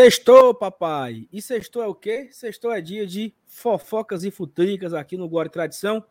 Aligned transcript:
Sextou, 0.00 0.54
papai. 0.54 1.28
E 1.32 1.42
sextou 1.42 1.82
é 1.82 1.86
o 1.88 1.92
quê? 1.92 2.28
Sextou 2.30 2.72
é 2.72 2.80
dia 2.80 3.04
de 3.04 3.34
fofocas 3.44 4.22
e 4.22 4.30
futricas 4.30 4.94
aqui 4.94 5.16
no 5.16 5.28
Glória 5.28 5.50
Tradição. 5.50 6.04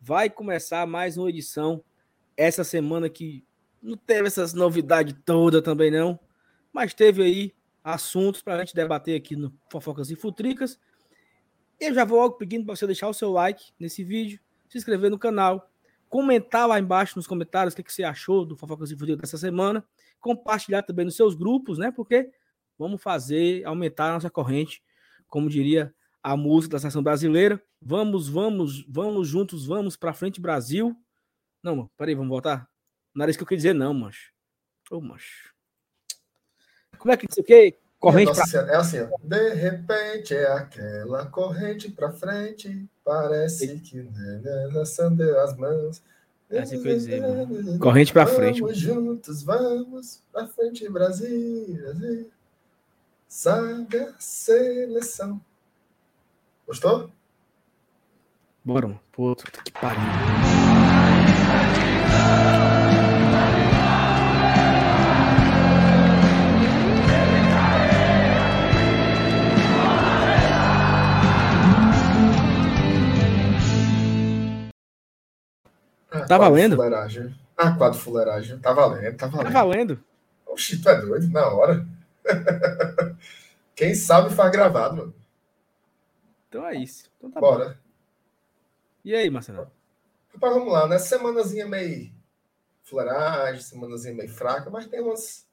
Vai 0.00 0.30
começar 0.30 0.86
mais 0.86 1.18
uma 1.18 1.28
edição 1.28 1.82
essa 2.36 2.62
semana 2.62 3.10
que 3.10 3.44
não 3.82 3.96
teve 3.96 4.28
essas 4.28 4.54
novidades 4.54 5.12
toda 5.24 5.60
também 5.60 5.90
não, 5.90 6.16
mas 6.72 6.94
teve 6.94 7.24
aí 7.24 7.52
assuntos 7.82 8.42
para 8.42 8.54
a 8.54 8.58
gente 8.60 8.76
debater 8.76 9.16
aqui 9.16 9.34
no 9.34 9.52
Fofocas 9.72 10.08
e 10.08 10.14
Futricas. 10.14 10.78
Eu 11.80 11.92
já 11.94 12.04
vou 12.04 12.20
logo 12.20 12.36
pedindo 12.36 12.64
para 12.64 12.76
você 12.76 12.86
deixar 12.86 13.08
o 13.08 13.12
seu 13.12 13.32
like 13.32 13.72
nesse 13.76 14.04
vídeo, 14.04 14.38
se 14.68 14.78
inscrever 14.78 15.10
no 15.10 15.18
canal, 15.18 15.68
comentar 16.08 16.68
lá 16.68 16.78
embaixo 16.78 17.14
nos 17.16 17.26
comentários 17.26 17.74
o 17.74 17.76
que, 17.76 17.82
que 17.82 17.92
você 17.92 18.04
achou 18.04 18.46
do 18.46 18.56
Fofocas 18.56 18.92
e 18.92 18.96
Futricas 18.96 19.22
dessa 19.22 19.38
semana, 19.38 19.84
compartilhar 20.20 20.82
também 20.82 21.04
nos 21.04 21.16
seus 21.16 21.34
grupos, 21.34 21.76
né? 21.76 21.90
Porque 21.90 22.30
vamos 22.78 23.02
fazer 23.02 23.64
aumentar 23.64 24.10
a 24.10 24.14
nossa 24.14 24.30
corrente, 24.30 24.82
como 25.26 25.48
diria 25.48 25.94
a 26.22 26.36
música 26.36 26.72
da 26.72 26.80
seleção 26.80 27.02
brasileira. 27.02 27.62
Vamos, 27.80 28.28
vamos, 28.28 28.84
vamos 28.88 29.28
juntos, 29.28 29.66
vamos 29.66 29.96
para 29.96 30.12
frente, 30.12 30.40
Brasil. 30.40 30.96
Não, 31.62 31.76
mano, 31.76 31.90
peraí, 31.96 32.14
vamos 32.14 32.30
voltar? 32.30 32.68
Não 33.14 33.22
era 33.22 33.30
isso 33.30 33.38
que 33.38 33.42
eu 33.42 33.46
queria 33.46 33.58
dizer, 33.58 33.74
não, 33.74 33.94
mancho. 33.94 34.32
Ô, 34.90 34.96
oh, 34.96 35.00
mancho. 35.00 35.54
Como 36.98 37.12
é 37.12 37.16
que 37.16 37.26
isso 37.30 37.40
aqui? 37.40 37.76
Corrente 37.98 38.32
pra... 38.32 38.60
É 38.72 38.76
assim, 38.76 39.00
ó. 39.00 39.08
De 39.22 39.54
repente 39.54 40.34
é 40.34 40.52
aquela 40.52 41.26
corrente 41.26 41.90
para 41.90 42.12
frente, 42.12 42.88
parece 43.04 43.80
que 43.80 44.02
né, 44.02 44.40
né, 44.42 44.80
acendeu 44.80 45.40
as 45.40 45.56
mãos. 45.56 46.02
É 46.50 46.60
assim 46.60 46.80
que 46.80 46.88
eu 46.88 46.94
dizer. 46.94 47.22
Corrente 47.80 48.12
para 48.12 48.26
frente. 48.26 48.60
Vamos 48.60 48.78
juntos, 48.78 49.42
vamos 49.42 50.22
para 50.32 50.46
frente, 50.46 50.88
Brasil, 50.88 51.78
Brasil. 51.82 52.30
Saga 53.38 54.14
seleção. 54.18 55.38
Gostou? 56.66 57.10
Bora, 58.64 58.86
mano. 58.86 59.00
Puta 59.12 59.44
que 59.50 59.70
pariu. 59.72 60.00
Ah, 76.10 76.20
tá 76.22 76.38
valendo? 76.38 76.76
Fuleiragem. 76.76 77.34
Ah, 77.54 77.72
quadro 77.72 77.98
fuleiragem. 77.98 78.58
Tá 78.60 78.72
valendo, 78.72 79.16
tá 79.18 79.26
valendo. 79.26 79.52
Tá 79.52 79.62
valendo. 79.62 80.04
Oxi, 80.46 80.80
tu 80.80 80.88
é 80.88 80.98
doido? 81.02 81.30
Na 81.30 81.46
hora. 81.48 81.86
Quem 83.74 83.94
sabe 83.94 84.34
faz 84.34 84.50
gravado, 84.50 84.96
mano. 84.96 85.14
Então 86.48 86.66
é 86.66 86.76
isso. 86.76 87.10
Então 87.18 87.30
tá 87.30 87.40
Bora. 87.40 87.68
Bom. 87.68 87.74
E 89.04 89.14
aí, 89.14 89.30
Marcelo? 89.30 89.70
Rapaz, 90.32 90.54
vamos 90.54 90.72
lá, 90.72 90.88
né? 90.88 90.98
Semanazinha 90.98 91.66
meio 91.66 92.12
fuleiragem, 92.82 93.60
semanazinha 93.60 94.14
meio 94.14 94.28
fraca, 94.28 94.70
mas 94.70 94.86
tem 94.86 95.00
umas, 95.00 95.46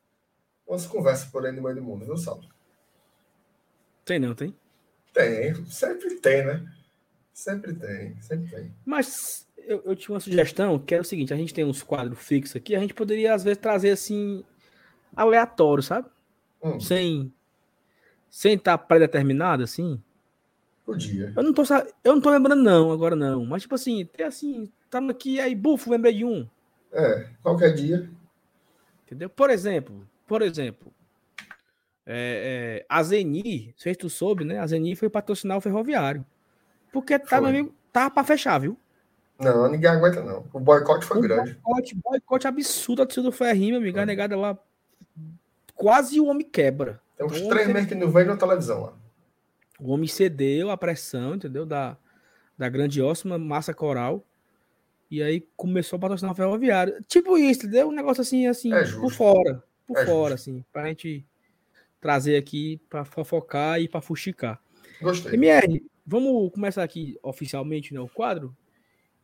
umas 0.67 0.85
conversas 0.85 1.29
por 1.29 1.45
aí 1.45 1.51
no 1.51 1.61
meio 1.61 1.75
do 1.75 1.83
mundo, 1.83 2.05
viu, 2.05 2.17
Saulo? 2.17 2.47
Tem 4.05 4.19
não, 4.19 4.35
tem? 4.35 4.55
Tem, 5.13 5.65
sempre 5.65 6.15
tem, 6.15 6.45
né? 6.45 6.65
Sempre 7.33 7.73
tem, 7.73 8.21
sempre 8.21 8.49
tem. 8.49 8.75
Mas 8.85 9.47
eu, 9.57 9.81
eu 9.85 9.95
tinha 9.95 10.13
uma 10.13 10.19
sugestão, 10.19 10.77
que 10.77 10.93
é 10.93 10.99
o 10.99 11.03
seguinte, 11.03 11.33
a 11.33 11.37
gente 11.37 11.53
tem 11.53 11.65
uns 11.65 11.81
quadros 11.81 12.19
fixos 12.19 12.55
aqui, 12.55 12.75
a 12.75 12.79
gente 12.79 12.93
poderia, 12.93 13.33
às 13.33 13.43
vezes, 13.43 13.59
trazer, 13.59 13.91
assim, 13.91 14.43
aleatório, 15.15 15.83
sabe? 15.83 16.09
Hum. 16.63 16.79
Sem 16.79 17.33
sem 18.29 18.55
estar 18.55 18.79
tá 18.79 18.83
pré-determinado, 18.83 19.61
assim. 19.61 20.01
Podia. 20.83 21.31
Eu 21.35 21.43
não 21.43 21.53
tô, 21.53 21.61
eu 22.03 22.13
não 22.15 22.21
tô 22.21 22.31
lembrando, 22.31 22.63
não, 22.63 22.91
agora 22.91 23.15
não. 23.15 23.45
Mas, 23.45 23.61
tipo 23.61 23.75
assim, 23.75 24.05
tem 24.05 24.25
assim, 24.25 24.71
tá 24.89 24.97
aqui, 25.07 25.39
aí, 25.39 25.53
bufo, 25.53 25.91
lembrei 25.91 26.13
de 26.13 26.25
um. 26.25 26.47
É, 26.91 27.27
qualquer 27.43 27.73
dia. 27.73 28.09
Entendeu? 29.05 29.29
Por 29.29 29.51
exemplo, 29.51 30.07
por 30.27 30.41
exemplo, 30.41 30.91
é, 32.05 32.81
é, 32.81 32.85
a 32.89 33.03
Zeni, 33.03 33.73
se 33.77 33.93
tu 33.95 34.09
soube, 34.09 34.43
né? 34.43 34.59
A 34.59 34.65
Zeni 34.65 34.95
foi 34.95 35.09
patrocinar 35.09 35.57
o 35.57 35.61
ferroviário. 35.61 36.25
Porque 36.91 37.19
tá, 37.19 37.39
meu 37.39 37.49
amigo, 37.49 37.75
tá 37.91 38.09
pra 38.09 38.23
fechar, 38.23 38.59
viu? 38.59 38.77
Não, 39.39 39.69
ninguém 39.69 39.89
aguenta, 39.89 40.23
não. 40.23 40.45
O 40.51 40.59
boicote 40.59 41.05
foi 41.05 41.17
o 41.17 41.21
grande. 41.21 41.53
Boicote, 41.63 41.95
boicote 41.95 42.47
absurdo 42.47 43.05
do 43.05 43.31
Ferrinho, 43.31 43.73
meu 43.73 43.81
amigo. 43.81 43.99
A 43.99 44.05
negada 44.05 44.35
lá. 44.35 44.57
Quase 45.83 46.17
o 46.17 46.27
homem 46.27 46.47
quebra. 46.49 47.01
Tem 47.17 47.27
uns 47.27 47.35
então, 47.35 47.49
três 47.49 47.67
meses 47.67 47.89
que 47.89 47.95
não 47.95 48.09
vejo 48.09 48.29
na 48.29 48.37
televisão 48.37 48.83
lá. 48.83 48.97
O 49.77 49.91
homem 49.91 50.07
cedeu 50.07 50.69
a 50.69 50.77
pressão, 50.77 51.35
entendeu? 51.35 51.65
Da, 51.65 51.97
da 52.57 52.69
grandiosima 52.69 53.37
massa 53.37 53.73
coral. 53.73 54.25
E 55.11 55.21
aí 55.21 55.45
começou 55.57 55.97
a 55.97 55.99
patrocinar 55.99 56.31
o 56.31 56.37
ferroviário. 56.37 57.03
Tipo 57.05 57.37
isso, 57.37 57.65
entendeu? 57.65 57.89
Um 57.89 57.91
negócio 57.91 58.21
assim, 58.21 58.47
assim, 58.47 58.73
é 58.73 58.89
por 58.93 59.11
fora. 59.11 59.61
Por 59.85 59.97
é 59.97 60.05
fora, 60.05 60.37
justo. 60.37 60.51
assim. 60.51 60.65
Pra 60.71 60.87
gente 60.87 61.25
trazer 61.99 62.37
aqui 62.37 62.79
pra 62.89 63.03
fofocar 63.03 63.81
e 63.81 63.89
pra 63.89 63.99
fuxicar. 63.99 64.61
Gostei. 65.01 65.33
MR, 65.33 65.85
vamos 66.07 66.49
começar 66.53 66.81
aqui 66.81 67.19
oficialmente 67.21 67.93
né, 67.93 67.99
o 67.99 68.07
quadro. 68.07 68.55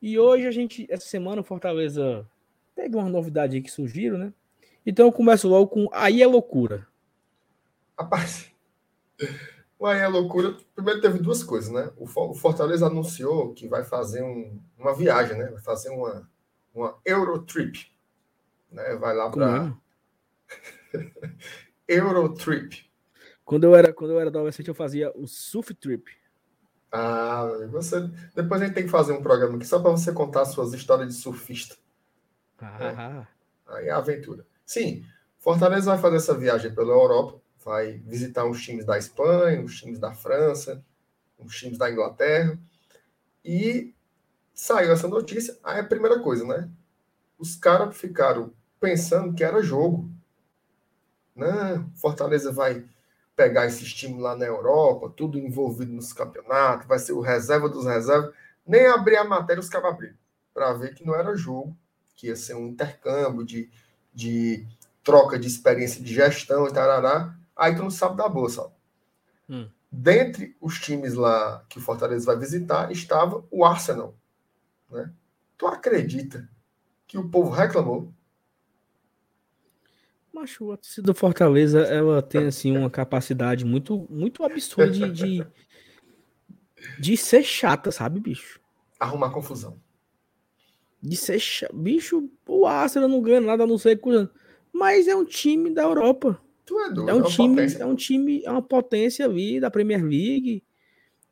E 0.01 0.19
hoje 0.19 0.45
a 0.45 0.51
gente, 0.51 0.85
essa 0.89 1.07
semana, 1.07 1.39
o 1.39 1.45
Fortaleza 1.45 2.27
teve 2.75 2.97
uma 2.97 3.07
novidade 3.07 3.55
aí 3.55 3.61
que 3.61 3.71
surgiram, 3.71 4.17
né? 4.17 4.33
Então 4.85 5.05
eu 5.05 5.11
começo 5.11 5.47
logo 5.47 5.67
com 5.67 5.87
Aí 5.91 6.21
é 6.21 6.27
Loucura. 6.27 6.87
Rapaz, 7.99 8.49
aí 9.87 9.99
é 9.99 10.07
loucura. 10.07 10.55
Primeiro 10.73 11.01
teve 11.01 11.19
duas 11.19 11.43
coisas, 11.43 11.71
né? 11.71 11.91
O 11.97 12.07
Fortaleza 12.33 12.87
anunciou 12.87 13.53
que 13.53 13.67
vai 13.67 13.83
fazer 13.83 14.23
um, 14.23 14.59
uma 14.77 14.95
viagem, 14.95 15.37
né? 15.37 15.47
Vai 15.47 15.61
fazer 15.61 15.89
uma, 15.89 16.29
uma 16.73 16.97
Eurotrip. 17.05 17.91
Né? 18.71 18.95
Vai 18.95 19.15
lá 19.15 19.29
para. 19.29 19.73
Eurotrip. 21.87 22.89
Quando 23.43 23.63
eu 23.65 23.75
era, 23.75 23.91
quando 23.91 24.11
eu 24.11 24.19
era 24.19 24.29
adolescente, 24.29 24.67
eu 24.67 24.75
fazia 24.75 25.11
o 25.15 25.27
Surf 25.27 25.73
Trip. 25.73 26.09
Ah, 26.91 27.47
você. 27.69 27.99
Depois 28.35 28.61
a 28.61 28.65
gente 28.65 28.75
tem 28.75 28.85
que 28.85 28.91
fazer 28.91 29.13
um 29.13 29.21
programa 29.21 29.55
aqui 29.57 29.65
só 29.65 29.79
para 29.79 29.91
você 29.91 30.13
contar 30.13 30.45
suas 30.45 30.73
histórias 30.73 31.09
de 31.09 31.15
surfista. 31.15 31.75
Ah. 32.59 32.77
Né? 32.79 33.27
Aí 33.67 33.87
é 33.87 33.91
aventura. 33.91 34.45
Sim, 34.69 35.03
Fortaleza 35.39 35.89
vai 35.89 35.99
fazer 35.99 36.17
essa 36.17 36.37
viagem 36.37 36.71
pela 36.71 36.93
Europa 36.93 37.41
vai 37.65 37.93
visitar 38.05 38.45
uns 38.45 38.61
times 38.63 38.85
da 38.85 38.99
Espanha, 38.99 39.59
uns 39.59 39.79
times 39.79 39.97
da 39.97 40.13
França, 40.13 40.85
uns 41.39 41.57
times 41.57 41.79
da 41.79 41.89
Inglaterra. 41.89 42.55
E 43.43 43.95
saiu 44.53 44.91
essa 44.91 45.07
notícia. 45.07 45.57
Aí 45.63 45.79
a 45.79 45.83
primeira 45.83 46.19
coisa, 46.19 46.45
né? 46.45 46.69
Os 47.39 47.55
caras 47.55 47.97
ficaram 47.97 48.53
pensando 48.79 49.33
que 49.33 49.43
era 49.43 49.63
jogo. 49.63 50.07
Não, 51.35 51.89
Fortaleza 51.95 52.51
vai 52.51 52.85
pegar 53.35 53.65
esses 53.65 53.91
times 53.91 54.21
lá 54.21 54.35
na 54.35 54.45
Europa, 54.45 55.11
tudo 55.17 55.39
envolvido 55.39 55.93
nos 55.93 56.13
campeonatos, 56.13 56.87
vai 56.87 56.99
ser 56.99 57.13
o 57.13 57.21
reserva 57.21 57.67
dos 57.67 57.87
reservas. 57.87 58.35
Nem 58.67 58.85
abrir 58.85 59.17
a 59.17 59.23
matéria 59.23 59.61
os 59.61 59.69
caras 59.69 59.93
abriram, 59.93 60.15
para 60.53 60.73
ver 60.73 60.93
que 60.93 61.03
não 61.03 61.15
era 61.15 61.35
jogo, 61.35 61.75
que 62.15 62.27
ia 62.27 62.35
ser 62.35 62.53
um 62.53 62.67
intercâmbio 62.67 63.43
de, 63.43 63.71
de 64.13 64.67
troca 65.03 65.39
de 65.39 65.47
experiência 65.47 66.03
de 66.03 66.13
gestão 66.13 66.67
e 66.67 66.73
tarará. 66.73 67.35
Aí 67.55 67.75
tu 67.75 67.81
não 67.81 67.89
sabe 67.89 68.17
da 68.17 68.27
bolsa. 68.27 68.71
Hum. 69.49 69.67
Dentre 69.91 70.55
os 70.61 70.79
times 70.79 71.15
lá 71.15 71.65
que 71.67 71.79
o 71.79 71.81
Fortaleza 71.81 72.25
vai 72.25 72.37
visitar, 72.37 72.91
estava 72.91 73.43
o 73.49 73.65
Arsenal. 73.65 74.15
Né? 74.89 75.11
Tu 75.57 75.65
acredita 75.65 76.47
que 77.07 77.17
o 77.17 77.27
povo 77.27 77.49
reclamou? 77.49 78.13
Macho, 80.31 80.71
a 80.71 80.77
torcida 80.77 81.07
do 81.07 81.13
Fortaleza, 81.13 81.81
ela 81.81 82.21
tem 82.21 82.45
assim 82.45 82.77
uma 82.77 82.89
capacidade 82.89 83.65
muito, 83.65 84.07
muito 84.09 84.43
absurda 84.43 85.09
de, 85.09 85.11
de, 85.11 85.47
de 86.99 87.17
ser 87.17 87.43
chata, 87.43 87.91
sabe, 87.91 88.19
bicho? 88.19 88.59
Arrumar 88.99 89.31
confusão. 89.31 89.81
De 91.01 91.15
ser. 91.15 91.41
Bicho, 91.73 92.29
o 92.47 92.65
Arsenal 92.65 93.07
não 93.07 93.21
ganha 93.21 93.41
nada, 93.41 93.65
não 93.65 93.77
sei 93.77 93.95
quando. 93.95 94.29
Mas 94.71 95.07
é 95.07 95.15
um 95.15 95.25
time 95.25 95.69
da 95.69 95.83
Europa. 95.83 96.39
Tu 96.65 96.79
é 96.79 96.91
doido. 96.91 97.09
É 97.09 97.13
um, 97.13 97.21
é 97.21 97.29
time, 97.29 97.55
potência. 97.55 97.83
é 97.83 97.85
um 97.85 97.95
time, 97.95 98.43
é 98.43 98.51
uma 98.51 98.61
potência 98.61 99.25
ali 99.25 99.59
da 99.59 99.71
Premier 99.71 100.03
League. 100.03 100.63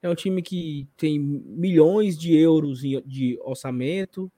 É 0.02 0.10
um 0.10 0.16
time 0.16 0.42
que 0.42 0.88
tem 0.96 1.20
milhões 1.20 2.18
de 2.18 2.36
euros 2.36 2.80
de 2.80 3.38
orçamento. 3.42 4.32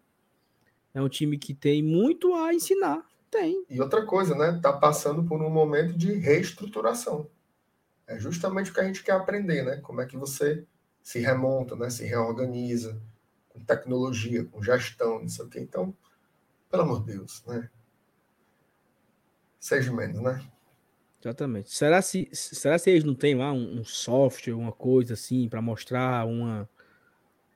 É 0.93 1.01
um 1.01 1.09
time 1.09 1.37
que 1.37 1.53
tem 1.53 1.83
muito 1.83 2.33
a 2.33 2.53
ensinar. 2.53 3.07
Tem. 3.29 3.63
E 3.69 3.79
outra 3.79 4.05
coisa, 4.05 4.35
né? 4.35 4.59
Tá 4.61 4.73
passando 4.73 5.23
por 5.23 5.41
um 5.41 5.49
momento 5.49 5.95
de 5.95 6.13
reestruturação. 6.13 7.29
É 8.07 8.17
justamente 8.19 8.71
o 8.71 8.73
que 8.73 8.79
a 8.79 8.85
gente 8.85 9.03
quer 9.03 9.11
aprender, 9.11 9.63
né? 9.63 9.77
Como 9.77 10.01
é 10.01 10.05
que 10.05 10.17
você 10.17 10.65
se 11.03 11.19
remonta, 11.19 11.75
né? 11.75 11.89
Se 11.91 12.03
reorganiza 12.05 12.99
com 13.49 13.59
tecnologia, 13.59 14.45
com 14.45 14.63
gestão, 14.63 15.19
não 15.19 15.27
sei 15.27 15.45
o 15.45 15.49
quê. 15.49 15.59
Então, 15.59 15.93
pelo 16.69 16.83
amor 16.83 17.03
de 17.03 17.13
Deus, 17.13 17.43
né? 17.45 17.69
Seja 19.59 19.91
menos, 19.91 20.21
né? 20.21 20.49
Exatamente. 21.21 21.75
Será 21.75 22.01
se, 22.01 22.29
será 22.31 22.79
se 22.79 22.89
eles 22.89 23.03
não 23.03 23.13
têm 23.13 23.35
lá 23.35 23.51
um, 23.51 23.79
um 23.79 23.83
software, 23.83 24.53
uma 24.53 24.71
coisa 24.71 25.13
assim, 25.13 25.49
para 25.49 25.61
mostrar 25.61 26.25
uma. 26.25 26.69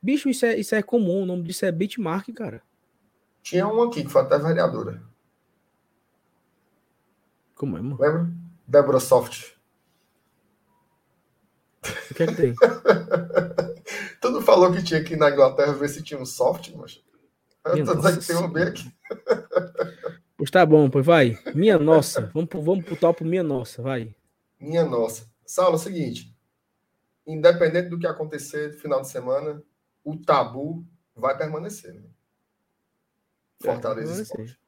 Bicho, 0.02 0.28
isso 0.28 0.46
é, 0.46 0.58
isso 0.58 0.76
é 0.76 0.84
comum, 0.84 1.24
o 1.24 1.26
nome 1.26 1.44
disso 1.44 1.66
é 1.66 1.72
Bitmark, 1.72 2.34
cara. 2.34 2.62
Tinha 3.42 3.68
um 3.68 3.82
aqui 3.84 4.04
que 4.04 4.10
foi 4.10 4.22
até 4.22 4.38
vereadora. 4.38 5.02
Como 7.56 7.78
é, 7.78 7.82
mano? 7.82 7.98
Lembra? 8.00 8.30
Débora 8.68 9.00
Soft. 9.00 9.54
O 12.10 12.14
que 12.14 12.24
é 12.24 12.28
que 12.28 12.36
tem? 12.36 12.56
Tudo 14.22 14.42
falou 14.42 14.72
que 14.72 14.84
tinha 14.84 15.00
aqui 15.00 15.16
na 15.16 15.30
Inglaterra 15.30 15.74
ver 15.74 15.90
se 15.90 16.02
tinha 16.02 16.20
um 16.20 16.26
soft, 16.26 16.72
mas. 16.76 17.04
Eu 17.66 17.86
tô 17.86 17.96
dizendo 17.96 18.20
que 18.20 18.28
tem 18.28 18.36
um 18.36 18.50
bem 18.50 18.64
aqui. 18.64 18.92
Pois 20.38 20.52
tá 20.52 20.66
bom, 20.66 20.90
pois 20.90 21.06
vai. 21.06 21.38
Minha 21.56 21.78
nossa. 21.80 22.30
Vamos 22.34 22.50
pro, 22.50 22.62
vamos 22.62 22.84
pro 22.84 22.98
topo 22.98 23.24
Minha 23.24 23.44
Nossa, 23.44 23.82
vai. 23.82 24.14
Minha 24.60 24.84
nossa. 24.84 25.26
Saulo, 25.46 25.74
é 25.74 25.76
o 25.76 25.80
seguinte. 25.80 26.36
Independente 27.26 27.90
do 27.90 27.98
que 27.98 28.08
acontecer 28.08 28.74
no 28.74 28.80
final 28.80 29.02
de 29.02 29.10
semana, 29.10 29.64
o 30.04 30.18
tabu 30.18 30.86
vai 31.16 31.38
permanecer. 31.38 31.94
Né? 31.94 32.10
Fortaleza 33.62 34.22
Esporte. 34.22 34.60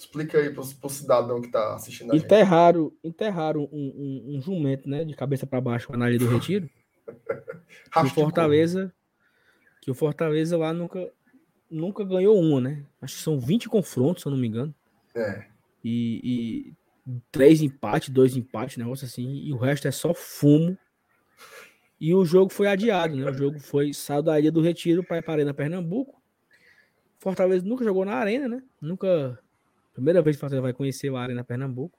Explica 0.00 0.38
aí 0.38 0.48
para 0.48 0.62
o 0.62 0.88
cidadão 0.88 1.42
que 1.42 1.48
está 1.48 1.74
assistindo 1.74 2.10
a 2.10 2.16
enterraram, 2.16 2.84
gente. 2.84 2.98
Enterraram 3.04 3.68
um, 3.70 4.24
um, 4.30 4.34
um, 4.34 4.40
jumento, 4.40 4.88
né? 4.88 5.04
De 5.04 5.14
cabeça 5.14 5.46
para 5.46 5.60
baixo 5.60 5.92
na 5.92 6.06
área 6.06 6.18
do 6.18 6.26
retiro. 6.26 6.70
o 7.94 8.08
Fortaleza. 8.08 8.90
Que 9.82 9.90
o 9.90 9.94
Fortaleza 9.94 10.56
lá 10.56 10.72
nunca, 10.72 11.12
nunca 11.70 12.02
ganhou 12.02 12.40
uma, 12.40 12.62
né? 12.62 12.82
Acho 13.02 13.16
que 13.16 13.22
são 13.22 13.38
20 13.38 13.68
confrontos, 13.68 14.22
se 14.22 14.28
eu 14.28 14.32
não 14.32 14.38
me 14.38 14.48
engano. 14.48 14.74
É. 15.14 15.44
E, 15.84 16.20
e 16.24 16.74
três 17.30 17.60
empates, 17.60 18.08
dois 18.08 18.34
empates, 18.34 18.78
negócio 18.78 19.04
assim. 19.04 19.30
E 19.44 19.52
o 19.52 19.58
resto 19.58 19.86
é 19.86 19.90
só 19.90 20.14
fumo. 20.14 20.78
E 22.00 22.14
o 22.14 22.24
jogo 22.24 22.50
foi 22.50 22.68
adiado, 22.68 23.14
né? 23.14 23.30
O 23.30 23.34
jogo 23.34 23.60
foi 23.60 23.92
saiu 23.92 24.22
da 24.22 24.40
Ilha 24.40 24.50
do 24.50 24.62
Retiro 24.62 25.04
para 25.04 25.22
a 25.22 25.30
Arena 25.30 25.52
Pernambuco. 25.52 26.18
Fortaleza 27.18 27.66
nunca 27.66 27.84
jogou 27.84 28.06
na 28.06 28.14
Arena, 28.14 28.48
né? 28.48 28.62
Nunca 28.80 29.38
Primeira 30.00 30.22
vez 30.22 30.34
que 30.34 30.38
o 30.38 30.40
Fortaleza 30.40 30.62
vai 30.62 30.72
conhecer 30.72 31.14
a 31.14 31.20
Arena 31.20 31.44
Pernambuco. 31.44 31.98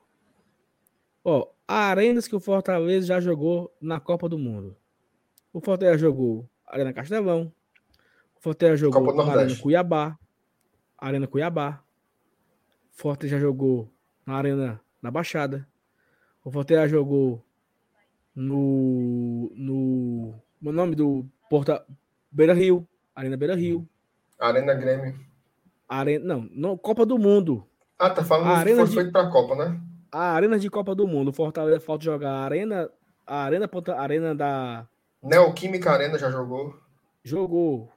Ó, 1.24 1.52
arenas 1.68 2.28
que 2.28 2.36
o 2.36 2.40
Fortaleza 2.40 3.06
já 3.06 3.22
jogou 3.22 3.72
na 3.80 4.00
Copa 4.00 4.28
do 4.28 4.40
Mundo. 4.40 4.76
O 5.54 5.62
Fortaleza 5.62 6.00
jogou 6.00 6.50
Arena 6.66 6.92
Castelão. 6.94 7.54
O 8.36 8.42
Fortaleza 8.42 8.78
jogou 8.78 9.14
na 9.14 9.32
Arena 9.32 9.56
Cuiabá. 9.56 10.18
Arena 10.98 11.28
Cuiabá. 11.28 11.84
O 12.92 13.02
Fortaleza 13.04 13.38
já 13.38 13.40
jogou 13.40 13.88
na 14.26 14.34
Arena 14.34 14.82
na 15.00 15.12
Baixada. 15.12 15.68
O 16.44 16.50
Fortaleza 16.50 16.88
jogou 16.88 17.46
no 18.34 19.52
no 19.56 20.34
o 20.60 20.72
nome 20.72 20.96
do 20.96 21.24
Porta 21.52 21.86
Beira 22.32 22.56
Rio, 22.56 22.88
Arena 23.14 23.38
Beira 23.38 23.56
Rio. 23.56 23.88
Arena 24.40 24.74
Grêmio. 24.74 25.20
Arena, 25.88 26.26
não, 26.26 26.50
não, 26.52 26.76
Copa 26.76 27.06
do 27.06 27.20
Mundo. 27.20 27.68
Ah, 28.02 28.10
tá 28.10 28.24
falando 28.24 28.48
a 28.48 28.58
arena 28.58 28.78
foi 28.80 28.90
de, 28.90 28.96
feito 28.96 29.12
para 29.12 29.28
a 29.28 29.32
Copa, 29.32 29.56
né? 29.56 29.80
A 30.12 30.32
arena 30.32 30.58
de 30.58 30.72
Copa 30.72 30.96
do 30.96 31.08
Mundo. 31.08 31.32
Fortaleza 31.32 31.80
falta 31.80 32.04
jogar 32.04 32.32
a 32.32 32.44
arena, 32.44 32.90
a 33.28 33.44
arena, 33.44 33.70
a 33.70 34.02
arena 34.02 34.34
da 34.34 34.88
Neoquímica 35.22 35.92
Arena 35.92 36.18
já 36.18 36.32
jogou. 36.32 36.76
Jogou. 37.24 37.94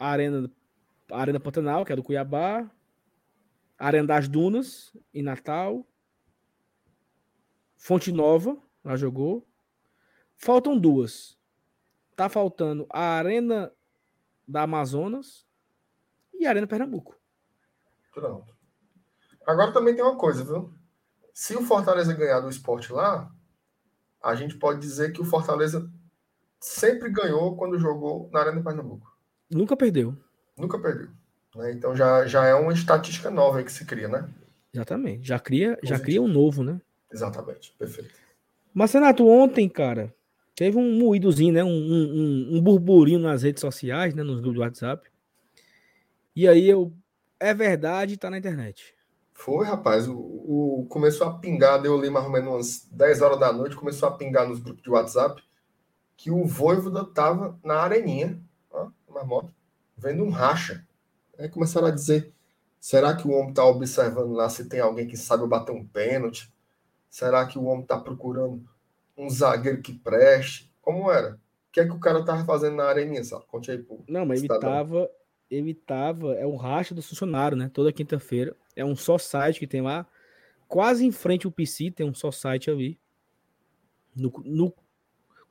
A 0.00 0.08
arena, 0.08 0.50
a 1.12 1.20
arena 1.20 1.38
Pantanal, 1.38 1.84
que 1.84 1.92
é 1.92 1.96
do 1.96 2.02
Cuiabá. 2.02 2.70
A 3.78 3.86
arena 3.86 4.06
das 4.06 4.28
Dunas 4.28 4.96
em 5.12 5.22
Natal. 5.22 5.86
Fonte 7.76 8.10
Nova, 8.10 8.56
lá 8.82 8.96
jogou. 8.96 9.46
Faltam 10.38 10.78
duas. 10.78 11.36
Tá 12.16 12.30
faltando 12.30 12.86
a 12.88 13.18
arena 13.18 13.70
da 14.46 14.62
Amazonas 14.62 15.46
e 16.32 16.46
a 16.46 16.48
arena 16.48 16.66
Pernambuco. 16.66 17.14
Pronto. 18.20 18.54
Agora 19.46 19.72
também 19.72 19.94
tem 19.94 20.04
uma 20.04 20.16
coisa, 20.16 20.44
viu? 20.44 20.72
Se 21.32 21.56
o 21.56 21.62
Fortaleza 21.62 22.12
ganhar 22.12 22.40
do 22.40 22.50
esporte 22.50 22.92
lá, 22.92 23.30
a 24.22 24.34
gente 24.34 24.56
pode 24.56 24.80
dizer 24.80 25.12
que 25.12 25.20
o 25.20 25.24
Fortaleza 25.24 25.90
sempre 26.60 27.10
ganhou 27.10 27.56
quando 27.56 27.78
jogou 27.78 28.28
na 28.32 28.40
Arena 28.40 28.62
Pernambuco. 28.62 29.16
Nunca 29.50 29.76
perdeu. 29.76 30.16
Nunca 30.56 30.78
perdeu. 30.78 31.08
Né? 31.54 31.72
Então 31.72 31.94
já, 31.94 32.26
já 32.26 32.44
é 32.44 32.54
uma 32.54 32.72
estatística 32.72 33.30
nova 33.30 33.62
que 33.62 33.72
se 33.72 33.84
cria, 33.84 34.08
né? 34.08 34.28
Exatamente. 34.74 35.26
Já 35.26 35.38
cria, 35.38 35.78
já 35.82 35.98
cria 35.98 36.20
um 36.20 36.28
novo, 36.28 36.62
né? 36.62 36.80
Exatamente. 37.10 37.74
Perfeito. 37.78 38.10
Mas, 38.74 38.92
Renato, 38.92 39.26
ontem, 39.26 39.68
cara, 39.68 40.14
teve 40.54 40.76
um 40.76 40.98
moídozinho, 40.98 41.54
né? 41.54 41.64
Um, 41.64 41.68
um, 41.68 42.56
um 42.56 42.62
burburinho 42.62 43.18
nas 43.18 43.42
redes 43.42 43.60
sociais, 43.60 44.14
né? 44.14 44.22
Nos 44.22 44.40
grupos 44.40 44.56
do 44.56 44.60
WhatsApp. 44.60 45.08
E 46.36 46.46
aí 46.46 46.68
eu 46.68 46.92
é 47.40 47.54
verdade 47.54 48.14
está 48.14 48.30
na 48.30 48.38
internet. 48.38 48.94
Foi, 49.32 49.64
rapaz. 49.64 50.08
O, 50.08 50.14
o, 50.16 50.86
começou 50.88 51.26
a 51.26 51.38
pingar, 51.38 51.80
deu 51.80 51.96
ali 51.96 52.10
mais 52.10 52.26
ou 52.26 52.32
menos 52.32 52.48
umas 52.48 52.88
10 52.90 53.22
horas 53.22 53.38
da 53.38 53.52
noite, 53.52 53.76
começou 53.76 54.08
a 54.08 54.16
pingar 54.16 54.48
nos 54.48 54.58
grupos 54.58 54.82
de 54.82 54.90
WhatsApp 54.90 55.42
que 56.16 56.32
o 56.32 56.44
Voivoda 56.44 57.02
estava 57.02 57.56
na 57.62 57.76
areninha, 57.76 58.42
ó, 58.72 58.90
moto, 59.24 59.54
vendo 59.96 60.24
um 60.24 60.30
racha. 60.30 60.84
Aí 61.38 61.48
começaram 61.48 61.86
a 61.86 61.92
dizer: 61.92 62.34
será 62.80 63.14
que 63.14 63.26
o 63.28 63.30
homem 63.30 63.50
está 63.50 63.64
observando 63.64 64.32
lá 64.32 64.50
se 64.50 64.68
tem 64.68 64.80
alguém 64.80 65.06
que 65.06 65.16
sabe 65.16 65.46
bater 65.46 65.72
um 65.72 65.86
pênalti? 65.86 66.52
Será 67.08 67.46
que 67.46 67.56
o 67.56 67.64
homem 67.64 67.82
está 67.82 67.98
procurando 67.98 68.68
um 69.16 69.30
zagueiro 69.30 69.80
que 69.80 69.94
preste? 69.94 70.74
Como 70.82 71.10
era? 71.10 71.34
O 71.34 71.72
que 71.72 71.80
é 71.80 71.84
que 71.84 71.92
o 71.92 72.00
cara 72.00 72.18
estava 72.18 72.44
fazendo 72.44 72.76
na 72.76 72.86
areninha, 72.86 73.22
sabe? 73.22 73.44
Conte 73.46 73.70
aí, 73.70 73.78
pô. 73.78 74.02
Não, 74.08 74.26
mas 74.26 74.42
ele 74.42 74.52
estava 74.52 75.08
ele 75.50 75.74
tava, 75.74 76.34
é 76.34 76.46
o 76.46 76.56
racha 76.56 76.94
do 76.94 77.02
funcionário, 77.02 77.56
né? 77.56 77.70
Toda 77.72 77.92
quinta-feira. 77.92 78.54
É 78.76 78.84
um 78.84 78.94
só 78.94 79.18
site 79.18 79.58
que 79.58 79.66
tem 79.66 79.80
lá. 79.80 80.06
Quase 80.66 81.04
em 81.04 81.10
frente 81.10 81.46
ao 81.46 81.52
PC, 81.52 81.90
tem 81.90 82.06
um 82.06 82.14
só 82.14 82.30
site 82.30 82.70
ali. 82.70 82.98
No, 84.14 84.30
no 84.44 84.74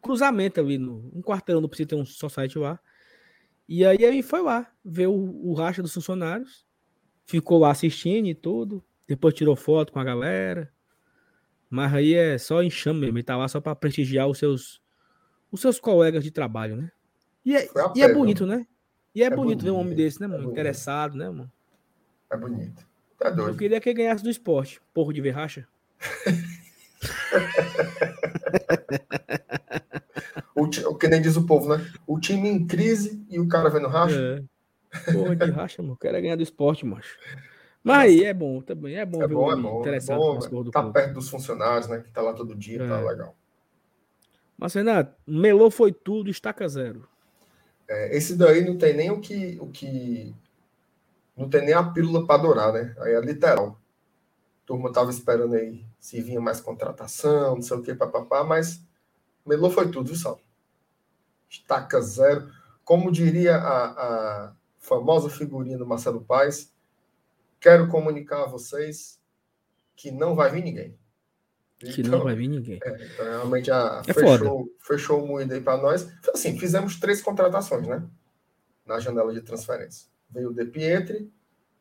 cruzamento 0.02 0.60
ali, 0.60 0.78
no, 0.78 1.12
um 1.14 1.22
quarteirão 1.22 1.62
do 1.62 1.70
PC 1.70 1.86
tem 1.86 2.00
um 2.00 2.06
só 2.06 2.30
site 2.30 2.60
lá. 2.60 2.80
E 3.68 3.86
aí 3.86 3.98
ele 4.00 4.22
foi 4.22 4.42
lá, 4.42 4.72
ver 4.86 5.08
o, 5.08 5.14
o 5.14 5.54
racha 5.54 5.82
dos 5.82 5.94
funcionários. 5.94 6.66
Ficou 7.26 7.60
lá 7.60 7.72
assistindo 7.72 8.28
e 8.28 8.36
tudo. 8.36 8.84
Depois 9.08 9.34
tirou 9.34 9.56
foto 9.56 9.92
com 9.92 10.00
a 10.00 10.04
galera. 10.04 10.72
Mas 11.70 11.94
aí 11.94 12.14
é 12.14 12.38
só 12.38 12.62
enxame 12.62 13.02
mesmo. 13.02 13.18
Ele 13.18 13.24
tá 13.24 13.36
lá 13.36 13.48
só 13.48 13.60
para 13.60 13.76
prestigiar 13.76 14.28
os 14.28 14.38
seus, 14.38 14.82
os 15.52 15.60
seus 15.60 15.80
colegas 15.80 16.24
de 16.24 16.32
trabalho, 16.32 16.76
né? 16.78 16.92
E 17.44 17.56
é, 17.56 17.68
e 17.96 18.02
é 18.02 18.14
bonito, 18.14 18.46
né? 18.46 18.66
E 19.18 19.24
é, 19.24 19.26
é 19.26 19.30
bonito, 19.32 19.46
bonito, 19.46 19.64
ver 19.64 19.72
um 19.72 19.80
homem 19.80 19.96
desse, 19.96 20.22
né, 20.22 20.28
mano? 20.28 20.48
É 20.48 20.52
Interessado, 20.52 21.18
né, 21.18 21.28
mano? 21.28 21.52
É 22.32 22.38
bonito. 22.38 22.86
Tá 23.18 23.32
doido. 23.32 23.50
Eu 23.50 23.58
queria 23.58 23.82
que 23.82 23.90
ele 23.90 23.98
ganhasse 23.98 24.24
do 24.24 24.30
esporte. 24.30 24.80
Porro 24.94 25.12
de 25.12 25.20
verracha. 25.20 25.68
o, 30.56 30.66
o 30.66 30.96
que 30.96 31.08
nem 31.08 31.20
diz 31.20 31.36
o 31.36 31.48
povo, 31.48 31.76
né? 31.76 31.84
O 32.06 32.20
time 32.20 32.48
em 32.48 32.68
crise 32.68 33.26
e 33.28 33.40
o 33.40 33.48
cara 33.48 33.72
vendo 33.72 33.88
racha. 33.88 34.16
É. 34.16 34.44
Porra 35.12 35.36
de 35.36 35.50
racha, 35.50 35.82
mano. 35.82 35.98
Quero 36.00 36.22
ganhar 36.22 36.36
do 36.36 36.44
esporte, 36.44 36.86
macho. 36.86 37.18
Mas 37.84 37.98
aí 37.98 38.24
é 38.24 38.36
bom 38.36 38.62
também. 38.62 38.98
É 38.98 39.04
bom 39.04 39.24
é 39.24 39.28
ver 39.28 39.34
bom, 39.34 39.52
é 39.52 39.56
bom, 39.56 39.80
interessado 39.80 40.14
é 40.14 40.18
bom, 40.48 40.70
Tá 40.70 40.84
povo. 40.84 40.94
perto 40.94 41.16
dos 41.16 41.28
funcionários, 41.28 41.88
né? 41.88 42.02
Que 42.02 42.12
tá 42.12 42.22
lá 42.22 42.34
todo 42.34 42.54
dia, 42.54 42.78
tá 42.78 42.86
é. 42.86 42.90
tá 42.90 43.00
legal. 43.00 43.36
Mas, 44.56 44.76
Renato, 44.76 45.16
melou 45.26 45.72
foi 45.72 45.92
tudo, 45.92 46.30
estaca 46.30 46.68
zero. 46.68 47.10
É, 47.90 48.16
esse 48.16 48.36
daí 48.36 48.64
não 48.66 48.78
tem 48.78 48.96
nem 48.96 49.12
o 49.12 49.20
que, 49.22 49.58
o 49.62 49.68
que. 49.68 50.36
Não 51.36 51.50
tem 51.50 51.66
nem 51.66 51.74
a 51.74 51.84
pílula 51.84 52.26
para 52.26 52.36
adorar, 52.36 52.74
né? 52.74 52.96
Aí 53.00 53.14
é 53.14 53.22
literal. 53.22 53.80
A 54.64 54.68
turma 54.68 54.92
tava 54.92 55.12
esperando 55.12 55.56
aí 55.56 55.86
se 56.00 56.22
vinha 56.22 56.42
mais 56.42 56.60
contratação, 56.62 57.56
não 57.56 57.62
sei 57.62 57.78
o 57.78 57.82
que, 57.82 57.94
papapá, 57.96 58.44
mas 58.44 58.82
Melô 59.46 59.70
foi 59.70 59.90
tudo, 59.90 60.08
viu, 60.08 60.16
Sal? 60.18 60.40
Estaca 61.50 62.02
zero. 62.02 62.52
Como 62.84 63.12
diria 63.12 63.56
a, 63.56 64.48
a 64.48 64.54
famosa 64.78 65.30
figurinha 65.30 65.78
do 65.78 65.86
Marcelo 65.86 66.22
Paes, 66.22 66.74
quero 67.60 67.88
comunicar 67.88 68.44
a 68.44 68.48
vocês 68.48 69.22
que 69.96 70.12
não 70.12 70.36
vai 70.36 70.52
vir 70.52 70.64
ninguém. 70.64 70.98
Que 71.80 72.02
então, 72.02 72.12
não 72.12 72.24
vai 72.24 72.36
vir 72.36 72.48
ninguém. 72.48 72.80
É, 72.84 73.06
então, 73.06 73.26
realmente 73.26 73.70
a, 73.70 74.02
é 74.08 74.14
fechou, 74.14 74.74
fechou 74.80 75.24
o 75.24 75.28
moído 75.28 75.54
aí 75.54 75.62
para 75.62 75.80
nós. 75.80 76.12
Assim, 76.34 76.58
fizemos 76.58 77.00
três 77.00 77.22
contratações, 77.22 77.86
né? 77.86 78.04
Na 78.86 79.00
janela 79.00 79.32
de 79.32 79.42
transferência. 79.42 80.08
Veio 80.30 80.50
o 80.50 80.54
De 80.54 80.66
Pietri, 80.66 81.32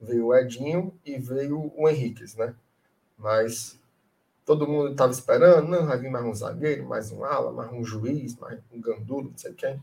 veio 0.00 0.26
o 0.26 0.34
Edinho 0.34 0.92
e 1.04 1.18
veio 1.18 1.72
o 1.74 1.88
Henriquez, 1.88 2.36
né? 2.36 2.54
Mas 3.16 3.80
todo 4.44 4.68
mundo 4.68 4.92
estava 4.92 5.12
esperando, 5.12 5.68
não, 5.68 5.86
vai 5.86 5.98
vir 5.98 6.10
mais 6.10 6.26
um 6.26 6.34
zagueiro, 6.34 6.86
mais 6.86 7.10
um 7.10 7.24
ala, 7.24 7.50
mais 7.50 7.72
um 7.72 7.82
juiz, 7.82 8.36
mais 8.36 8.60
um 8.70 8.80
gandulo, 8.80 9.30
não 9.30 9.38
sei 9.38 9.54
quem. 9.54 9.80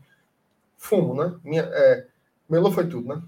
Fumo, 0.78 1.14
né? 1.14 1.36
Minha, 1.42 1.62
é, 1.62 2.06
Melô 2.48 2.70
foi 2.70 2.86
tudo, 2.88 3.08
né? 3.08 3.22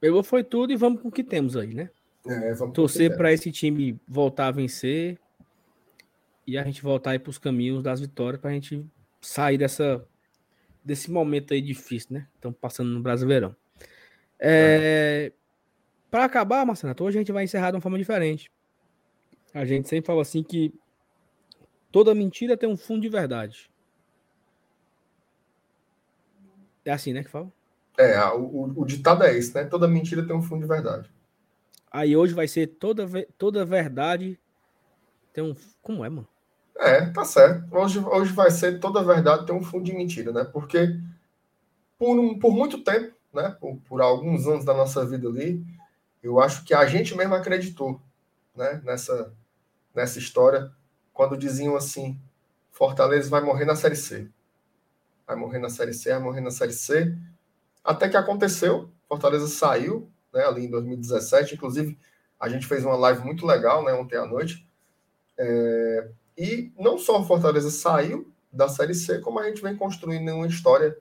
Melô 0.00 0.22
foi 0.22 0.42
tudo 0.42 0.72
e 0.72 0.76
vamos 0.76 1.02
com 1.02 1.08
o 1.08 1.12
que 1.12 1.22
temos 1.22 1.56
aí, 1.56 1.74
né? 1.74 1.90
É, 2.26 2.54
Torcer 2.72 3.16
para 3.16 3.32
esse 3.32 3.50
time 3.52 3.98
voltar 4.06 4.48
a 4.48 4.50
vencer 4.50 5.18
e 6.48 6.56
a 6.56 6.64
gente 6.64 6.80
voltar 6.80 7.10
aí 7.10 7.18
para 7.18 7.28
os 7.28 7.36
caminhos 7.36 7.82
das 7.82 8.00
vitórias 8.00 8.40
para 8.40 8.48
a 8.48 8.54
gente 8.54 8.82
sair 9.20 9.58
dessa 9.58 10.02
desse 10.82 11.10
momento 11.10 11.52
aí 11.52 11.60
difícil, 11.60 12.14
né? 12.14 12.26
Estamos 12.36 12.56
passando 12.58 12.88
no 12.88 13.02
Brasileirão. 13.02 13.54
É, 14.40 15.30
é. 15.30 15.32
Para 16.10 16.24
acabar, 16.24 16.64
Marcelo, 16.64 16.94
hoje 17.00 17.18
a 17.18 17.20
gente 17.20 17.32
vai 17.32 17.44
encerrar 17.44 17.70
de 17.70 17.76
uma 17.76 17.82
forma 17.82 17.98
diferente. 17.98 18.50
A 19.52 19.66
gente 19.66 19.90
sempre 19.90 20.06
fala 20.06 20.22
assim 20.22 20.42
que 20.42 20.72
toda 21.92 22.14
mentira 22.14 22.56
tem 22.56 22.66
um 22.66 22.78
fundo 22.78 23.02
de 23.02 23.10
verdade. 23.10 23.70
É 26.82 26.92
assim, 26.92 27.12
né, 27.12 27.22
que 27.22 27.28
fala? 27.28 27.52
É, 27.98 28.18
o, 28.30 28.72
o, 28.74 28.86
ditado 28.86 29.22
é 29.22 29.36
esse, 29.36 29.54
né? 29.54 29.64
Toda 29.64 29.86
mentira 29.86 30.26
tem 30.26 30.34
um 30.34 30.40
fundo 30.40 30.62
de 30.62 30.68
verdade. 30.68 31.10
Aí 31.90 32.16
hoje 32.16 32.32
vai 32.32 32.48
ser 32.48 32.68
toda, 32.68 33.06
toda 33.36 33.66
verdade 33.66 34.40
tem 35.34 35.44
um... 35.44 35.54
Como 35.82 36.02
é, 36.02 36.08
mano? 36.08 36.26
É, 36.78 37.06
tá 37.06 37.24
certo. 37.24 37.74
Hoje, 37.74 37.98
hoje 37.98 38.32
vai 38.32 38.50
ser 38.50 38.78
toda 38.78 39.02
verdade 39.02 39.46
tem 39.46 39.54
um 39.54 39.62
fundo 39.62 39.84
de 39.84 39.92
mentira, 39.92 40.32
né? 40.32 40.44
Porque 40.44 40.96
por, 41.98 42.18
um, 42.18 42.38
por 42.38 42.52
muito 42.52 42.82
tempo, 42.84 43.14
né? 43.34 43.56
Por, 43.60 43.76
por 43.88 44.00
alguns 44.00 44.46
anos 44.46 44.64
da 44.64 44.72
nossa 44.74 45.04
vida 45.04 45.28
ali, 45.28 45.64
eu 46.22 46.40
acho 46.40 46.64
que 46.64 46.72
a 46.72 46.86
gente 46.86 47.16
mesmo 47.16 47.34
acreditou, 47.34 48.00
né? 48.54 48.80
Nessa, 48.84 49.32
nessa 49.94 50.18
história, 50.18 50.70
quando 51.12 51.36
diziam 51.36 51.76
assim, 51.76 52.18
Fortaleza 52.70 53.28
vai 53.28 53.40
morrer 53.42 53.64
na 53.64 53.76
Série 53.76 53.96
C 53.96 54.30
vai 55.28 55.36
morrer 55.36 55.58
na 55.58 55.68
Série 55.68 55.92
C, 55.92 56.10
vai 56.10 56.18
morrer 56.18 56.40
na 56.40 56.50
Série 56.50 56.72
C. 56.72 57.14
Até 57.84 58.08
que 58.08 58.16
aconteceu, 58.16 58.90
Fortaleza 59.06 59.46
saiu, 59.46 60.10
né, 60.32 60.44
ali 60.44 60.64
em 60.64 60.70
2017, 60.70 61.54
inclusive 61.54 61.98
a 62.40 62.48
gente 62.48 62.66
fez 62.66 62.84
uma 62.84 62.96
live 62.96 63.22
muito 63.22 63.46
legal, 63.46 63.84
né, 63.84 63.92
ontem 63.92 64.16
à 64.16 64.24
noite. 64.24 64.66
É, 65.36 66.08
e 66.38 66.72
não 66.78 66.96
só 66.96 67.22
Fortaleza 67.24 67.70
saiu 67.70 68.30
da 68.52 68.68
Série 68.68 68.94
C, 68.94 69.18
como 69.20 69.40
a 69.40 69.48
gente 69.48 69.60
vem 69.60 69.76
construindo 69.76 70.32
uma 70.32 70.46
história 70.46 70.96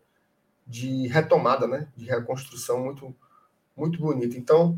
de 0.65 1.07
retomada, 1.07 1.67
né, 1.67 1.87
de 1.95 2.05
reconstrução 2.05 2.83
muito, 2.83 3.15
muito 3.75 3.99
bonita. 3.99 4.37
Então, 4.37 4.77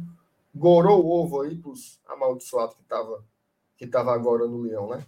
gorou 0.54 1.04
o 1.04 1.10
ovo 1.10 1.42
aí 1.42 1.56
para 1.56 1.72
os 1.72 2.00
amaldiçoados 2.06 2.75
que 2.75 2.82
estavam 2.82 3.24
que 3.78 3.88
tava 3.88 4.13
agora 4.13 4.46
no 4.46 4.63
Leão, 4.63 4.89
né? 4.89 5.06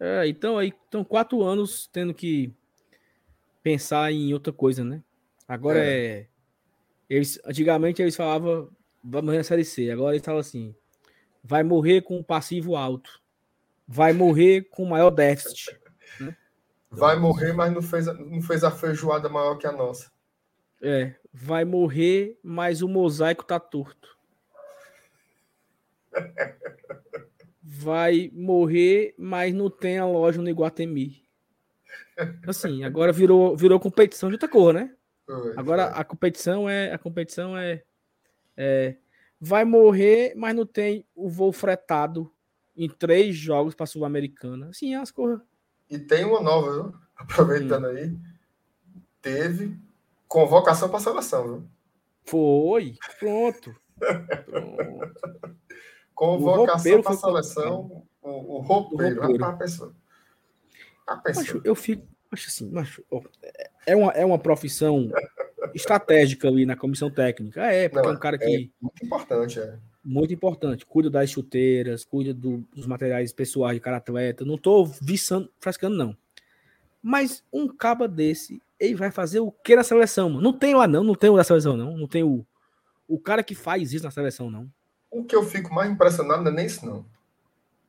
É, 0.00 0.26
então 0.26 0.56
aí 0.56 0.68
estão 0.68 1.04
quatro 1.04 1.42
anos 1.42 1.86
tendo 1.92 2.14
que 2.14 2.50
pensar 3.62 4.10
em 4.10 4.32
outra 4.32 4.52
coisa, 4.52 4.82
né? 4.82 5.02
Agora 5.46 5.78
é. 5.78 6.20
é 6.20 6.26
eles, 7.10 7.38
antigamente 7.44 8.00
eles 8.00 8.16
falavam 8.16 8.70
vai 9.04 9.20
morrer 9.20 9.38
na 9.38 9.44
série 9.44 9.64
C, 9.64 9.90
agora 9.90 10.14
eles 10.14 10.24
falam 10.24 10.40
assim: 10.40 10.74
vai 11.44 11.62
morrer 11.62 12.00
com 12.00 12.16
um 12.16 12.22
passivo 12.22 12.74
alto, 12.74 13.21
vai 13.92 14.14
morrer 14.14 14.62
com 14.70 14.86
maior 14.86 15.10
déficit. 15.10 15.78
Né? 16.18 16.34
Vai 16.90 17.18
morrer, 17.18 17.52
mas 17.52 17.70
não 17.70 17.82
fez, 17.82 18.06
não 18.06 18.40
fez 18.40 18.64
a 18.64 18.70
feijoada 18.70 19.28
maior 19.28 19.56
que 19.56 19.66
a 19.66 19.72
nossa. 19.72 20.10
É, 20.80 21.14
vai 21.30 21.66
morrer, 21.66 22.38
mas 22.42 22.80
o 22.80 22.88
mosaico 22.88 23.44
tá 23.44 23.60
torto. 23.60 24.16
Vai 27.62 28.30
morrer, 28.32 29.14
mas 29.18 29.52
não 29.52 29.68
tem 29.68 29.98
a 29.98 30.06
loja 30.06 30.40
no 30.40 30.48
Iguatemi. 30.48 31.22
Assim, 32.46 32.84
agora 32.84 33.12
virou, 33.12 33.54
virou 33.54 33.78
competição 33.78 34.30
de 34.30 34.36
outra 34.36 34.48
cor, 34.48 34.72
né? 34.72 34.94
Agora 35.56 35.86
a 35.88 36.02
competição 36.02 36.68
é 36.68 36.92
a 36.92 36.98
competição 36.98 37.56
é, 37.56 37.82
é 38.56 38.96
vai 39.38 39.64
morrer, 39.64 40.34
mas 40.34 40.54
não 40.54 40.66
tem 40.66 41.06
o 41.14 41.28
voo 41.28 41.52
fretado 41.52 42.32
em 42.76 42.88
três 42.88 43.36
jogos 43.36 43.74
para 43.74 43.86
Sul-Americana. 43.86 44.68
Assim, 44.68 44.94
as 44.94 45.10
coisas. 45.10 45.40
E 45.90 45.98
tem 45.98 46.24
uma 46.24 46.40
nova, 46.40 46.72
viu? 46.72 46.94
Aproveitando 47.16 47.86
hum. 47.86 47.90
aí, 47.90 48.16
teve 49.20 49.76
convocação 50.26 50.88
para 50.88 51.00
seleção, 51.00 51.44
viu? 51.44 51.68
Foi, 52.24 52.94
pronto. 53.18 53.74
pronto. 53.98 55.12
Convocação 56.14 57.02
para 57.02 57.16
seleção, 57.16 58.04
o, 58.22 58.56
o 58.56 58.60
roupeiro, 58.60 59.20
o 59.20 59.26
roupeiro. 59.26 59.58
pessoa. 59.58 59.94
Macho, 61.34 61.60
eu 61.64 61.74
fico. 61.74 62.06
Acho 62.30 62.48
assim, 62.48 62.70
macho, 62.70 63.04
é, 63.86 63.94
uma, 63.94 64.12
é 64.12 64.24
uma 64.24 64.38
profissão 64.38 65.10
estratégica 65.74 66.48
ali 66.48 66.64
na 66.64 66.76
comissão 66.76 67.10
técnica. 67.10 67.60
É, 67.66 67.88
porque 67.88 68.06
Não, 68.06 68.14
é 68.14 68.16
um 68.16 68.20
cara 68.20 68.38
que. 68.38 68.44
É 68.44 68.70
muito 68.80 69.04
importante, 69.04 69.60
é. 69.60 69.78
Muito 70.04 70.34
importante. 70.34 70.84
Cuida 70.84 71.08
das 71.08 71.30
chuteiras, 71.30 72.04
cuida 72.04 72.34
do, 72.34 72.58
dos 72.74 72.86
materiais 72.86 73.32
pessoais 73.32 73.76
de 73.76 73.80
cada 73.80 73.98
atleta. 73.98 74.44
Não 74.44 74.58
tô 74.58 74.84
viçando, 74.84 75.50
frescando, 75.60 75.96
não. 75.96 76.16
Mas 77.00 77.44
um 77.52 77.68
caba 77.68 78.08
desse, 78.08 78.60
ele 78.78 78.94
vai 78.94 79.10
fazer 79.10 79.40
o 79.40 79.50
que 79.50 79.76
na 79.76 79.84
seleção, 79.84 80.28
mano? 80.28 80.42
Não 80.42 80.52
tem 80.52 80.74
lá, 80.74 80.86
não. 80.86 81.04
Não 81.04 81.14
tem 81.14 81.30
o 81.30 81.36
da 81.36 81.44
seleção, 81.44 81.76
não. 81.76 81.96
Não 81.96 82.08
tem 82.08 82.22
o, 82.22 82.44
o 83.06 83.18
cara 83.18 83.42
que 83.42 83.54
faz 83.54 83.92
isso 83.92 84.04
na 84.04 84.10
seleção, 84.10 84.50
não. 84.50 84.68
O 85.10 85.24
que 85.24 85.36
eu 85.36 85.42
fico 85.44 85.72
mais 85.72 85.90
impressionado 85.90 86.42
não 86.42 86.50
é 86.50 86.54
nem 86.54 86.66
isso, 86.66 86.84
não. 86.84 87.04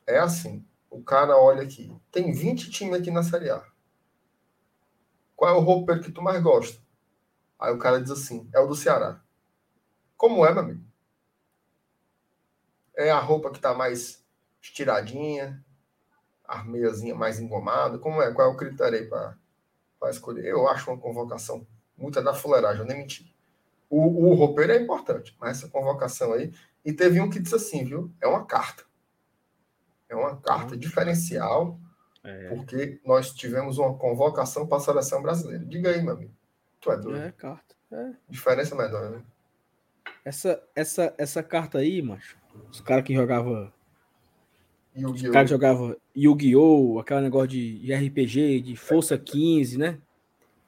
É 0.06 0.20
assim. 0.20 0.64
O 0.90 1.02
cara 1.02 1.36
olha 1.36 1.64
aqui, 1.64 1.92
tem 2.12 2.32
20 2.32 2.70
times 2.70 3.00
aqui 3.00 3.10
na 3.10 3.24
Série 3.24 3.50
A. 3.50 3.64
Qual 5.36 5.50
é 5.50 5.58
o 5.58 5.62
roupeiro 5.62 6.02
que 6.02 6.12
tu 6.12 6.22
mais 6.22 6.42
gosta? 6.42 6.80
Aí 7.58 7.74
o 7.74 7.80
cara 7.80 8.00
diz 8.00 8.12
assim, 8.12 8.48
é 8.54 8.60
o 8.60 8.68
do 8.68 8.76
Ceará. 8.76 9.20
Como 10.16 10.46
é, 10.46 10.54
meu 10.54 10.62
amigo? 10.62 10.84
É 12.96 13.10
a 13.10 13.20
roupa 13.20 13.52
que 13.52 13.60
tá 13.60 13.74
mais 13.74 14.24
estiradinha, 14.62 15.64
a 16.46 16.64
meiazinha 16.64 17.16
mais 17.16 17.40
engomada. 17.40 17.98
Como 17.98 18.22
é? 18.22 18.32
Qual 18.34 18.50
é 18.50 18.52
o 18.52 18.58
critério 18.58 19.00
aí 19.00 19.08
para 19.08 20.10
escolher? 20.10 20.46
Eu 20.46 20.68
acho 20.68 20.92
uma 20.92 21.00
convocação 21.00 21.66
muita 21.98 22.22
da 22.22 22.34
fuleiragem, 22.34 22.82
eu 22.82 22.88
nem 22.88 22.98
menti. 22.98 23.34
O, 23.90 24.30
o 24.30 24.34
roupeiro 24.34 24.74
é 24.74 24.82
importante, 24.82 25.36
mas 25.40 25.58
essa 25.58 25.70
convocação 25.70 26.34
aí. 26.34 26.52
E 26.84 26.92
teve 26.92 27.22
um 27.22 27.30
que 27.30 27.40
disse 27.40 27.56
assim, 27.56 27.86
viu? 27.86 28.12
É 28.20 28.28
uma 28.28 28.46
carta. 28.46 28.84
É 30.10 30.16
uma 30.16 30.36
carta 30.38 30.76
diferencial, 30.76 31.80
é. 32.24 32.50
porque 32.50 33.00
nós 33.06 33.32
tivemos 33.34 33.78
uma 33.78 33.98
convocação 33.98 34.68
para 34.68 34.78
a 34.78 34.82
seleção 34.82 35.22
brasileira. 35.22 35.64
Diga 35.66 35.90
aí, 35.90 36.02
meu 36.02 36.14
amigo. 36.14 36.34
Tu 36.80 36.92
é 36.92 36.98
doido. 36.98 37.24
É, 37.24 37.32
carta. 37.32 37.76
É. 37.92 38.12
Diferença 38.28 38.76
medonha, 38.76 39.10
né? 39.12 39.24
Essa, 40.26 40.62
essa, 40.76 41.14
essa 41.18 41.44
carta 41.44 41.80
aí, 41.80 42.02
macho, 42.02 42.38
os 42.70 42.82
caras 42.82 43.04
que 43.04 43.14
jogavam. 43.14 43.72
Os 44.96 45.22
caras 45.24 45.50
que 45.50 45.56
jogavam 45.56 45.96
Yu-Gi-Oh!, 46.16 47.00
aquele 47.00 47.22
negócio 47.22 47.48
de, 47.48 47.94
RPG, 47.94 48.62
de 48.62 48.76
força 48.76 49.18
15, 49.18 49.78
né? 49.78 50.00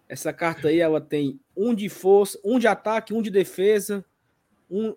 Essa 0.07 0.31
carta 0.33 0.67
aí, 0.67 0.79
ela 0.79 1.01
tem 1.01 1.39
um 1.55 1.73
de 1.73 1.89
força, 1.89 2.39
um 2.43 2.59
de 2.59 2.67
ataque, 2.67 3.13
um 3.13 3.21
de 3.21 3.29
defesa, 3.29 4.05
um. 4.69 4.95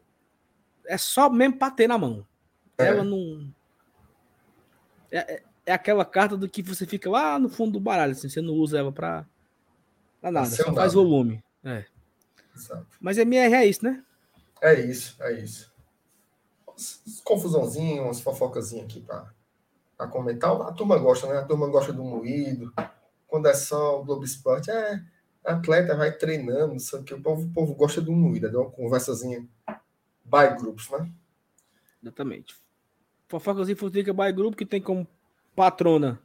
É 0.87 0.97
só 0.97 1.30
mesmo 1.30 1.59
para 1.59 1.71
ter 1.71 1.87
na 1.87 1.99
mão. 1.99 2.26
É. 2.78 2.87
Ela 2.87 3.04
não. 3.04 3.52
É, 5.11 5.35
é, 5.35 5.42
é 5.66 5.73
aquela 5.73 6.04
carta 6.04 6.37
do 6.37 6.49
que 6.49 6.62
você 6.62 6.87
fica 6.87 7.09
lá 7.11 7.38
no 7.38 7.49
fundo 7.49 7.73
do 7.73 7.80
baralho, 7.80 8.12
assim, 8.12 8.28
você 8.28 8.40
não 8.40 8.54
usa 8.54 8.78
ela 8.78 8.92
pra, 8.92 9.26
pra 10.21 10.30
nada, 10.30 10.47
só 10.47 10.73
faz 10.75 10.95
volume. 10.95 11.42
É. 11.64 11.85
Exato. 12.54 12.87
Mas 13.00 13.18
MR 13.18 13.54
é 13.54 13.66
isso, 13.66 13.85
né? 13.85 14.02
É 14.61 14.80
isso, 14.80 15.16
é 15.21 15.33
isso. 15.40 15.73
Confusãozinha, 17.25 18.02
umas 18.02 18.20
fofocazinhas 18.20 18.85
aqui 18.85 19.00
pra 19.00 20.06
comentar. 20.08 20.50
A 20.62 20.73
turma 20.73 20.99
gosta, 20.99 21.26
né? 21.26 21.38
A 21.38 21.44
turma 21.44 21.66
gosta 21.66 21.92
do 21.92 22.04
moído. 22.04 22.73
Quando 23.26 23.47
é 23.47 23.54
só 23.54 24.00
o 24.00 24.04
Globo 24.04 24.25
Esporte, 24.25 24.70
é 24.70 25.02
atleta, 25.44 25.97
vai 25.97 26.12
treinando, 26.12 26.73
não 26.73 26.78
sei 26.78 27.00
o 27.00 27.02
que. 27.02 27.14
O 27.14 27.20
povo, 27.20 27.47
o 27.47 27.50
povo 27.50 27.75
gosta 27.75 28.00
do 28.00 28.12
moído, 28.12 28.47
é 28.47 28.50
de 28.50 28.56
uma 28.56 28.70
conversazinha 28.70 29.47
by 30.25 30.56
groups, 30.58 30.88
né? 30.90 31.11
Exatamente. 32.02 32.56
Fofocas 33.28 33.68
e 33.68 33.75
Futrica 33.75 34.12
by 34.12 34.32
Grupo, 34.32 34.56
que 34.56 34.64
tem 34.64 34.80
como 34.80 35.06
patrona 35.54 36.20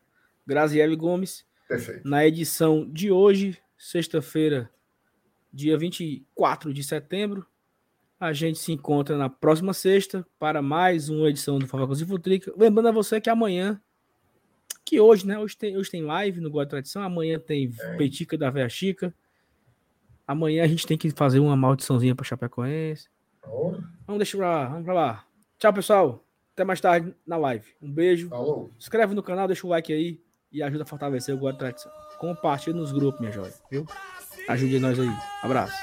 Graziele 0.45 0.95
Gomes. 0.95 1.45
Perfeito. 1.67 2.07
Na 2.07 2.25
edição 2.25 2.89
de 2.89 3.11
hoje, 3.11 3.59
sexta-feira, 3.77 4.69
dia 5.51 5.77
24 5.77 6.73
de 6.73 6.83
setembro. 6.83 7.45
A 8.23 8.31
gente 8.31 8.57
se 8.57 8.71
encontra 8.71 9.17
na 9.17 9.29
próxima 9.29 9.73
sexta 9.73 10.25
para 10.39 10.61
mais 10.61 11.09
uma 11.09 11.27
edição 11.27 11.59
do 11.59 11.67
Fofocas 11.67 11.99
e 11.99 12.05
Futrica. 12.05 12.53
Lembrando 12.55 12.87
a 12.87 12.91
você 12.93 13.19
que 13.19 13.29
amanhã, 13.29 13.81
que 14.85 14.97
hoje, 14.97 15.27
né? 15.27 15.37
Hoje 15.37 15.57
tem, 15.57 15.75
hoje 15.75 15.91
tem 15.91 16.01
live 16.03 16.39
no 16.39 16.49
Guarda 16.49 16.69
Tradição, 16.69 17.03
amanhã 17.03 17.37
tem 17.37 17.73
é. 17.77 17.97
Petica 17.97 18.37
da 18.37 18.49
Véia 18.49 18.69
Chica. 18.69 19.13
Amanhã 20.25 20.63
a 20.63 20.67
gente 20.67 20.87
tem 20.87 20.97
que 20.97 21.11
fazer 21.11 21.39
uma 21.39 21.53
maldiçãozinha 21.57 22.15
para 22.15 22.23
Chapecoense. 22.23 23.09
Oh. 23.45 23.71
Vamos 24.07 24.19
deixar 24.19 24.37
pra 24.37 24.49
lá, 24.49 24.67
vamos 24.69 24.85
pra 24.85 24.93
lá. 24.93 25.25
Tchau, 25.59 25.73
pessoal. 25.73 26.25
Até 26.53 26.63
mais 26.63 26.79
tarde 26.79 27.13
na 27.27 27.35
live. 27.35 27.67
Um 27.81 27.91
beijo. 27.91 28.29
Falou. 28.29 28.71
Se 28.79 28.85
inscreve 28.85 29.13
no 29.13 29.21
canal, 29.21 29.47
deixa 29.47 29.67
o 29.67 29.69
like 29.69 29.91
aí 29.91 30.21
e 30.49 30.63
ajuda 30.63 30.83
a 30.83 30.87
fortalecer 30.87 31.35
o 31.35 31.37
Guarda 31.37 31.59
Tradição. 31.59 31.91
Compartilha 32.19 32.73
nos 32.73 32.93
grupos, 32.93 33.19
minha 33.19 33.33
joia. 33.33 33.53
Viu? 33.69 33.85
Ajude 34.47 34.79
nós 34.79 34.97
aí. 34.97 35.11
Abraço. 35.41 35.75